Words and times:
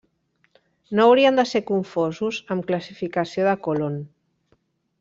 No 0.99 1.05
haurien 1.09 1.37
de 1.39 1.45
ser 1.49 1.61
confosos 1.67 2.39
amb 2.57 2.65
classificació 2.73 3.47
de 3.49 3.55
còlon. 3.69 4.01